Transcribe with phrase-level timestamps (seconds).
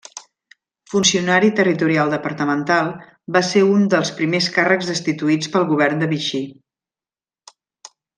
[0.91, 2.89] Funcionari territorial departamental,
[3.35, 6.43] va ser un dels primers càrrecs destituïts pel govern de Vichy.